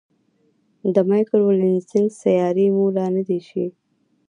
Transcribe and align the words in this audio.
د 0.93 0.95
مایکرو 1.09 1.47
لینزینګ 1.59 2.07
سیارې 2.21 2.65
موندلای 2.77 3.39
شي. 3.49 3.65